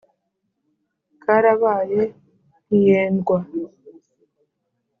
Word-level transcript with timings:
Karabaye 1.23 2.01
ntiyendwa. 2.65 3.37